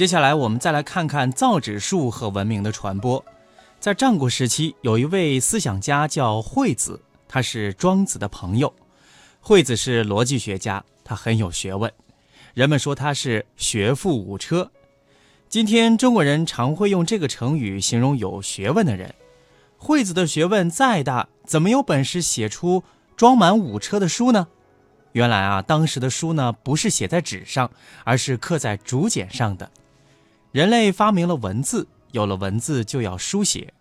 [0.00, 3.22] 接下来我们再来看看造纸术和文明的传播。
[3.78, 8.72] 在战国时期，有一位思想家叫惠子，他是庄子的朋友。
[9.42, 11.92] 惠子是逻辑学家，他很有学问，
[12.54, 14.70] 人们说他是学富五车。
[15.50, 19.14] 今天中国人常会用这个成语形容有学问的人。
[19.76, 22.82] 惠子的学问再大，怎么有本事写出
[23.18, 24.48] 装满五车的书呢？
[25.12, 27.70] 原来啊，当时的书呢不是写在纸上，
[28.04, 29.70] 而是刻在竹简上的。
[30.52, 33.72] 人类发明了文字，有了文字就要书写。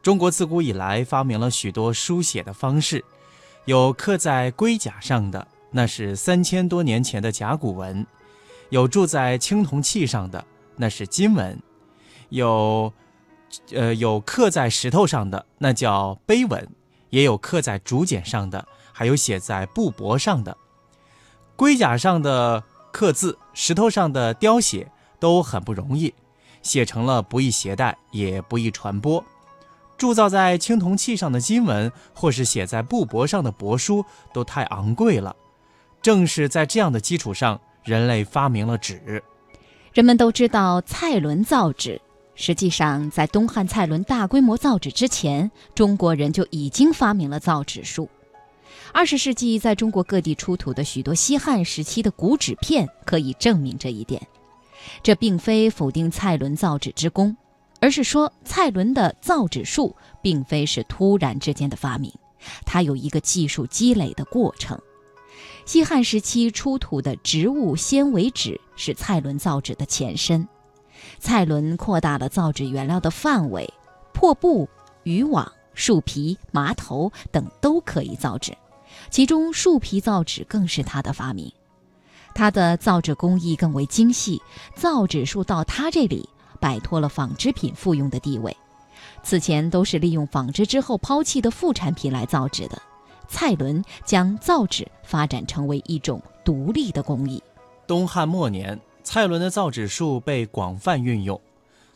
[0.00, 3.04] 中国自古以来发明了许多书写的方式，
[3.66, 8.06] 有刻在龟甲上的，那是三千多年前的甲骨文；
[8.70, 10.44] 有铸在青铜器上的。
[10.80, 11.60] 那是金文，
[12.28, 12.92] 有，
[13.72, 16.64] 呃，有刻在石头上的，那叫碑文；
[17.10, 20.56] 也有刻在竹简上的，还有写在布帛上的。
[21.56, 22.62] 龟甲上的
[22.92, 26.12] 刻字，石头上的雕写都很不容易，
[26.62, 29.24] 写成了不易携带，也不易传播。
[29.96, 35.34] 铸造在青铜器上的金文，或是写在布帛上的帛书，都太昂贵了。
[36.00, 39.22] 正是在这样的基础上，人类发明了纸。
[39.92, 42.00] 人们都知道蔡伦造纸，
[42.36, 48.08] 实际上在东汉蔡伦大规模造纸之前，中国人就已经发明了造纸术。
[48.92, 54.24] 二十世纪在中国各地出土的许多西汉时期的古纸片可以证明这一点。
[55.02, 57.36] 这并非否定蔡伦造纸之功，
[57.80, 62.12] 而是说蔡伦的造纸术并非是突然之间的发明，
[62.64, 64.78] 它有一个技术积累的过程。
[65.64, 70.48] 西汉时期出土的植物纤维纸是蔡伦造纸的前身。
[71.18, 73.72] 蔡伦扩大了造纸原料的范围，
[74.12, 74.68] 破布、
[75.04, 78.56] 渔网、树皮、麻头等都可以造纸，
[79.10, 81.52] 其中树皮造纸更是他的发明。
[82.38, 84.40] 他的造纸工艺更为精细，
[84.76, 86.28] 造纸术到他这里
[86.60, 88.56] 摆脱了纺织品附庸的地位。
[89.24, 92.80] 此前都是利用纺织之后抛弃的副产品来造纸的。
[93.26, 97.42] 蔡伦将造纸发展成为一种独立的工艺。
[97.88, 101.40] 东汉末年，蔡伦的造纸术被广泛运用。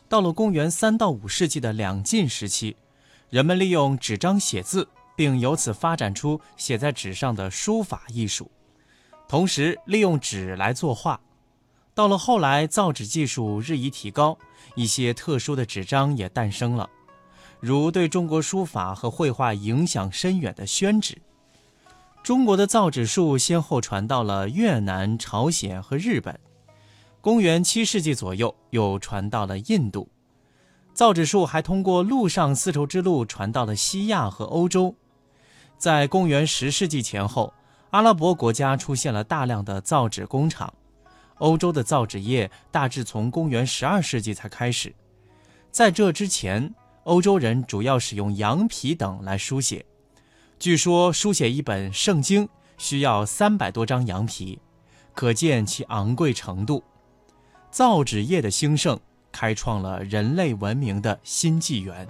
[0.09, 2.75] 到了公元三到五世纪的两晋时期，
[3.29, 4.85] 人们利用纸张写字，
[5.15, 8.51] 并由此发展出写在纸上的书法艺术，
[9.33, 11.19] 同时利用纸来作画。
[11.95, 14.37] 到了后来，造纸技术日益提高，
[14.75, 16.87] 一些特殊的纸张也诞生了。
[17.59, 21.19] 如对中国书法和绘画影响深远的宣纸，
[22.21, 26.39] 中国的造纸术先后传到了越南、朝鲜和日本，
[27.19, 30.07] 公元七世纪左右又传到了印度。
[30.93, 34.93] 造纸术还通过陆上丝绸之路传到了西亚和欧洲。
[35.79, 37.51] 在公元十世纪前后，
[37.93, 40.73] 阿拉伯国家出现了大量的造纸工厂。
[41.35, 44.93] 欧洲的造纸业大致从公元十二世纪才开始，
[45.71, 46.73] 在这之前。
[47.03, 49.85] 欧洲人主要使用羊皮等来书写，
[50.57, 54.57] 据说书写一本圣经需要三百多张羊皮，
[55.13, 56.81] 可见其昂贵程度。
[57.69, 58.97] 造纸业的兴盛，
[59.33, 62.07] 开创了人类文明的新纪元。